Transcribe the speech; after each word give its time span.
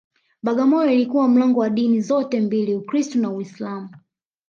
Bagamoyo 0.43 0.91
ilikuwa 0.91 1.27
mlango 1.27 1.59
wa 1.59 1.69
dini 1.69 2.01
zote 2.01 2.39
mbili 2.39 2.75
Ukristu 2.75 3.19
na 3.19 3.29
Uislamu 3.31 3.89